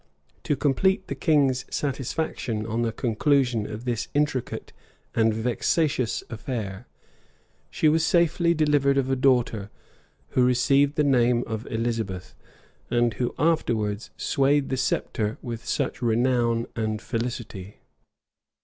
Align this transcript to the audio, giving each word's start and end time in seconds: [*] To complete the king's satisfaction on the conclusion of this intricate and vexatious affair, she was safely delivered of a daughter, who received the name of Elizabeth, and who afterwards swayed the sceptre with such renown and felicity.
[*] 0.25 0.43
To 0.45 0.55
complete 0.55 1.09
the 1.09 1.13
king's 1.13 1.63
satisfaction 1.69 2.65
on 2.65 2.81
the 2.81 2.91
conclusion 2.91 3.67
of 3.69 3.85
this 3.85 4.07
intricate 4.15 4.73
and 5.13 5.31
vexatious 5.31 6.23
affair, 6.27 6.87
she 7.69 7.87
was 7.87 8.03
safely 8.03 8.55
delivered 8.55 8.97
of 8.97 9.11
a 9.11 9.15
daughter, 9.15 9.69
who 10.29 10.43
received 10.43 10.95
the 10.95 11.03
name 11.03 11.43
of 11.45 11.67
Elizabeth, 11.67 12.33
and 12.89 13.13
who 13.13 13.35
afterwards 13.37 14.09
swayed 14.17 14.69
the 14.69 14.75
sceptre 14.77 15.37
with 15.43 15.67
such 15.67 16.01
renown 16.01 16.65
and 16.75 16.99
felicity. 16.99 17.77